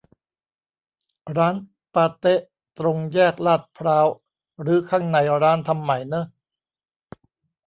[1.37, 1.55] ร้าน
[1.93, 2.39] ปาเต๊ะ
[2.79, 4.07] ตรงแยกลาดพร้าว
[4.65, 6.25] รื้อข้างในร้าน ทำใหม่เนอะ